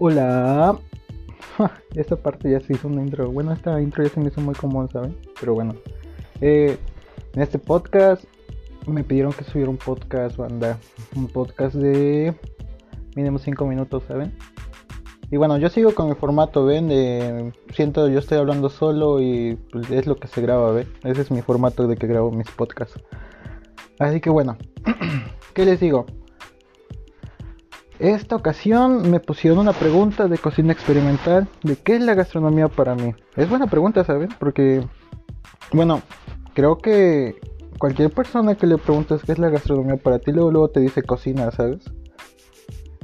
[0.00, 0.78] Hola.
[1.96, 3.32] Esta parte ya se hizo una intro.
[3.32, 5.16] Bueno, esta intro ya se me hizo muy común, ¿saben?
[5.40, 5.74] Pero bueno.
[6.40, 6.78] Eh,
[7.34, 8.22] en este podcast
[8.86, 10.78] me pidieron que subiera un podcast, banda.
[11.16, 12.32] Un podcast de
[13.16, 14.32] mínimo 5 minutos, ¿saben?
[15.32, 17.52] Y bueno, yo sigo con el formato, ¿ven?
[17.74, 20.86] Siento yo estoy hablando solo y pues, es lo que se graba, ¿ven?
[21.02, 23.00] Ese es mi formato de que grabo mis podcasts.
[23.98, 24.56] Así que bueno,
[25.54, 26.06] ¿qué les digo?
[27.98, 32.94] Esta ocasión me pusieron una pregunta de cocina experimental de qué es la gastronomía para
[32.94, 33.12] mí.
[33.36, 34.28] Es buena pregunta, ¿saben?
[34.38, 34.86] Porque,
[35.72, 36.02] bueno,
[36.54, 37.40] creo que
[37.76, 41.02] cualquier persona que le preguntes qué es la gastronomía para ti, luego, luego te dice
[41.02, 41.90] cocina, ¿sabes?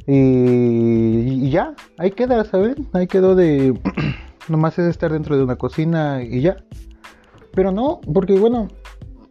[0.06, 2.88] Y, ya, ahí queda, ¿saben?
[2.92, 3.76] Ahí quedó de...
[4.48, 6.56] nomás es estar dentro de una cocina y ya.
[7.52, 8.68] Pero no, porque bueno,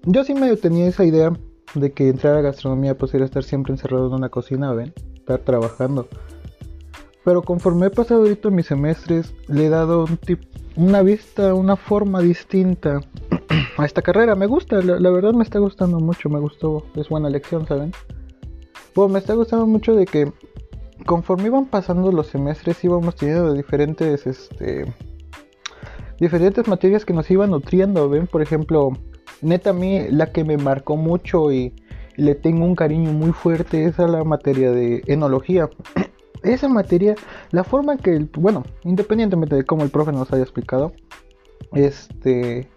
[0.06, 1.32] yo sí medio tenía esa idea
[1.76, 4.94] de que entrar a gastronomía pues era estar siempre encerrado en una cocina, ¿ven?
[5.24, 6.10] Estar trabajando.
[7.24, 10.42] Pero conforme he pasado ahorita mis semestres, le he dado un tip,
[10.76, 13.00] una vista, una forma distinta
[13.78, 14.36] a esta carrera.
[14.36, 17.94] Me gusta, la, verdad me está gustando mucho, me gustó, es buena lección, ¿saben?
[18.94, 20.34] Pues me está gustando mucho de que
[21.06, 24.94] conforme iban pasando los semestres íbamos teniendo diferentes, este,
[26.20, 28.28] diferentes materias que nos iban nutriendo, ¿ven?
[28.28, 28.92] Por ejemplo,
[29.42, 31.74] neta a mí la que me marcó mucho y,
[32.16, 35.70] le tengo un cariño muy fuerte es a la materia de enología.
[36.44, 37.16] Esa materia,
[37.52, 40.92] la forma que, el, bueno, independientemente de cómo el profe nos haya explicado,
[41.72, 42.68] este,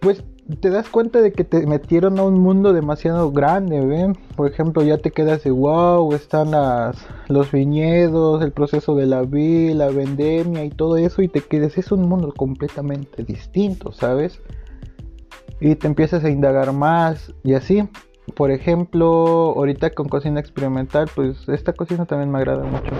[0.00, 0.22] pues
[0.60, 4.16] te das cuenta de que te metieron a un mundo demasiado grande, ¿ven?
[4.36, 6.96] Por ejemplo, ya te quedas de wow, están las,
[7.28, 11.78] los viñedos, el proceso de la vid, la vendemia y todo eso, y te quedas,
[11.78, 14.40] es un mundo completamente distinto, ¿sabes?
[15.62, 17.88] Y te empiezas a indagar más y así.
[18.34, 22.90] Por ejemplo, ahorita con cocina experimental, pues esta cocina también me agrada mucho,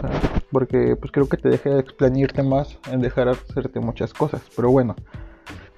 [0.52, 4.42] porque pues creo que te deja explanirte más en dejar hacerte muchas cosas.
[4.54, 4.94] Pero bueno,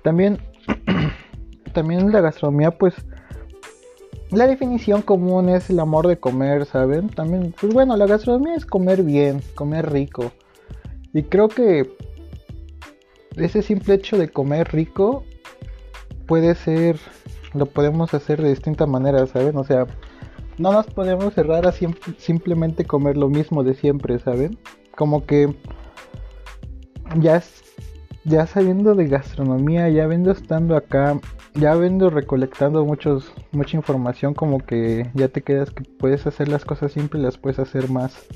[0.03, 0.39] también,
[1.73, 2.95] también la gastronomía, pues
[4.31, 7.09] la definición común es el amor de comer, ¿saben?
[7.09, 10.33] También, pues bueno, la gastronomía es comer bien, comer rico.
[11.15, 11.97] Y creo que
[13.37, 15.25] ese simple hecho de comer rico
[16.27, 16.99] puede ser,
[17.53, 19.57] lo podemos hacer de distintas maneras, ¿saben?
[19.57, 19.87] O sea,
[20.59, 24.59] no nos podemos cerrar a simplemente comer lo mismo de siempre, ¿saben?
[24.97, 25.55] Como que
[27.19, 27.43] ya,
[28.25, 31.21] ya sabiendo de gastronomía, ya viendo estando acá,
[31.55, 36.65] ya viendo recolectando muchos, mucha información, como que ya te quedas que puedes hacer las
[36.65, 38.27] cosas simples, las puedes hacer más.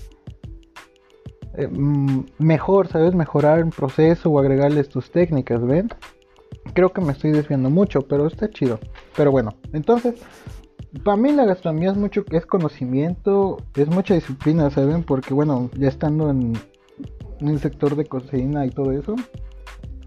[1.54, 3.14] Eh, mm, mejor, ¿sabes?
[3.14, 5.88] Mejorar el proceso o agregarles tus técnicas, ¿ven?
[6.72, 8.78] Creo que me estoy desviando mucho, pero está chido.
[9.16, 10.14] Pero bueno, entonces,
[11.04, 15.02] para mí la gastronomía es mucho, es conocimiento, es mucha disciplina, ¿saben?
[15.02, 16.54] Porque bueno, ya estando en,
[17.40, 19.14] el sector de cocina y todo eso,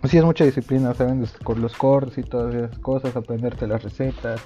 [0.03, 1.25] sí es mucha disciplina, ¿saben?
[1.43, 4.41] Con los cortes y todas esas cosas, aprenderte las recetas,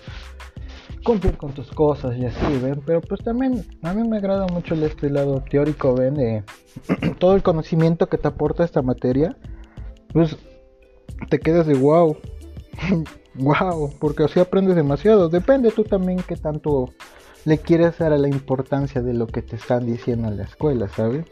[1.04, 2.82] cumplir con tus cosas y así, ¿ven?
[2.86, 6.16] Pero pues también a mí me agrada mucho este lado teórico, ¿ven?
[6.16, 6.44] De
[7.20, 9.38] todo el conocimiento que te aporta esta materia.
[10.12, 10.38] Pues
[11.30, 12.18] te quedas de wow.
[13.36, 15.30] wow, porque así aprendes demasiado.
[15.30, 16.90] Depende tú también qué tanto
[17.46, 20.88] le quieres dar a la importancia de lo que te están diciendo en la escuela,
[20.90, 21.26] ¿sabes?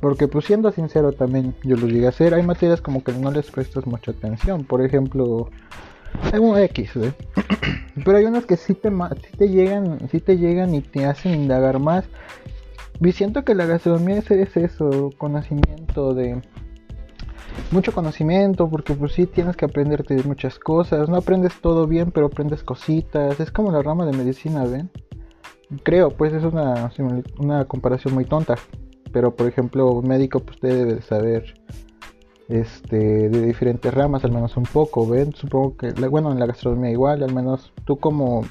[0.00, 3.30] Porque pues siendo sincero también yo lo llegué a hacer, hay materias como que no
[3.32, 5.50] les prestas mucha atención, por ejemplo,
[6.32, 7.12] hay un X, ¿eh?
[8.04, 11.34] pero hay unas que sí te, sí te llegan, sí te llegan y te hacen
[11.34, 12.04] indagar más.
[13.00, 16.40] Y siento que la gastronomía es eso, conocimiento de
[17.70, 21.08] mucho conocimiento, porque pues sí tienes que aprenderte muchas cosas.
[21.08, 23.38] No aprendes todo bien, pero aprendes cositas.
[23.40, 24.90] Es como la rama de medicina, ¿ven?
[25.82, 26.90] Creo, pues es una,
[27.38, 28.56] una comparación muy tonta.
[29.12, 31.54] Pero por ejemplo, médico pues debe saber
[32.48, 35.32] este, de diferentes ramas, al menos un poco, ¿ven?
[35.34, 38.42] Supongo que, bueno, en la gastronomía igual, al menos tú como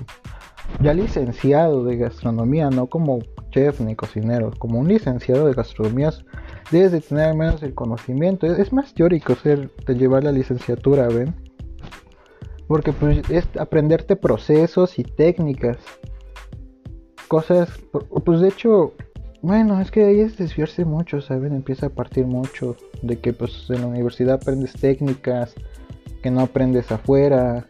[0.82, 3.20] ya licenciado de gastronomía, no como
[3.52, 6.12] chef ni cocinero, como un licenciado de gastronomía
[6.72, 8.48] debes de tener al menos el conocimiento.
[8.48, 11.36] Es, más teórico ser de llevar la licenciatura, ¿ven?
[12.68, 15.78] Porque pues, es aprenderte procesos y técnicas.
[17.28, 17.70] Cosas,
[18.24, 18.94] pues de hecho,
[19.42, 21.54] bueno, es que ahí es desviarse mucho, ¿saben?
[21.54, 25.56] Empieza a partir mucho de que pues en la universidad aprendes técnicas
[26.22, 27.66] que no aprendes afuera,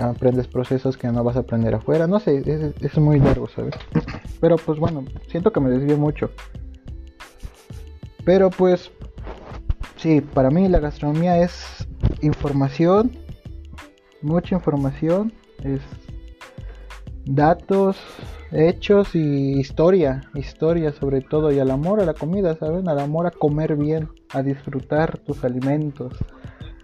[0.00, 3.74] aprendes procesos que no vas a aprender afuera, no sé, es, es muy largo, ¿sabes?
[4.40, 6.30] Pero pues bueno, siento que me desvío mucho.
[8.28, 8.90] Pero pues,
[9.96, 11.88] sí, para mí la gastronomía es
[12.20, 13.10] información,
[14.20, 15.32] mucha información,
[15.64, 15.80] es
[17.24, 17.96] datos,
[18.52, 22.86] hechos y historia, historia sobre todo, y al amor a la comida, ¿saben?
[22.90, 26.12] Al amor a comer bien, a disfrutar tus alimentos,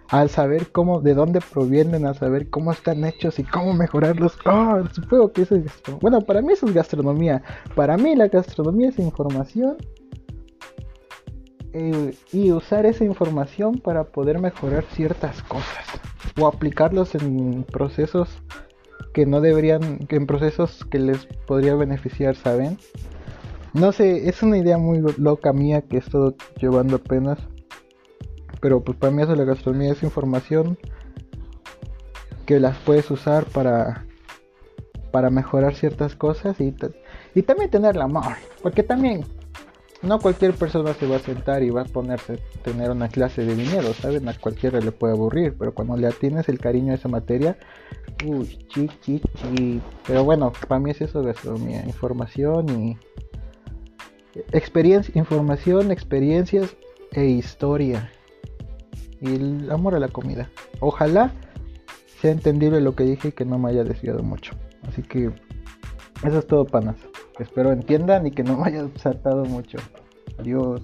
[0.08, 4.38] al saber cómo, de dónde provienen, a saber cómo están hechos y cómo mejorarlos.
[4.46, 7.42] Oh, supongo que eso es Bueno, para mí eso es gastronomía.
[7.74, 9.76] Para mí la gastronomía es información
[11.74, 15.84] eh, y usar esa información para poder mejorar ciertas cosas
[16.40, 18.28] o aplicarlos en procesos
[19.12, 22.78] que no deberían, en procesos que les podría beneficiar, ¿saben?
[23.72, 27.38] No sé, es una idea muy loca mía que estoy llevando apenas.
[28.60, 30.78] Pero pues para mí eso la gastronomía es información
[32.46, 34.04] que las puedes usar para
[35.10, 36.74] para mejorar ciertas cosas y,
[37.36, 38.34] y también tener la amor.
[38.62, 39.24] Porque también
[40.04, 43.44] no cualquier persona se va a sentar y va a ponerse a tener una clase
[43.44, 44.28] de dinero, ¿saben?
[44.28, 47.56] A cualquiera le puede aburrir, pero cuando le tienes el cariño a esa materia,
[48.24, 49.80] uy, chi, chi, chi.
[50.06, 52.98] Pero bueno, para mí es eso gastronomía, información y
[54.52, 56.76] experiencia, información, experiencias
[57.12, 58.10] e historia.
[59.20, 60.50] Y el amor a la comida.
[60.80, 61.32] Ojalá
[62.20, 64.52] sea entendible lo que dije y que no me haya desviado mucho.
[64.86, 65.30] Así que
[66.24, 66.96] eso es todo, panas.
[67.38, 69.78] Espero entiendan y que no me haya saltado mucho.
[70.38, 70.82] Adiós.